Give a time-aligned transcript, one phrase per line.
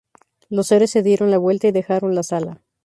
[0.49, 2.63] Los seres, se dieron la vuelta y dejaron la sala.